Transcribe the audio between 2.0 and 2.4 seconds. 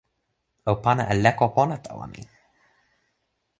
mi!